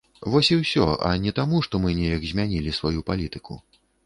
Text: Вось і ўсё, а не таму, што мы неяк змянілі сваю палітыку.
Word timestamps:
Вось 0.35 0.47
і 0.53 0.55
ўсё, 0.61 0.87
а 1.09 1.11
не 1.25 1.33
таму, 1.39 1.61
што 1.67 1.83
мы 1.83 1.93
неяк 2.01 2.27
змянілі 2.31 2.75
сваю 2.79 3.05
палітыку. 3.13 3.61